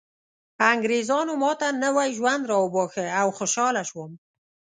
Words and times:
انګریزانو 0.71 1.33
ماته 1.41 1.67
نوی 1.83 2.09
ژوند 2.17 2.43
راوباښه 2.51 3.03
او 3.21 3.27
خوشحاله 3.37 3.81
شوم 3.89 4.11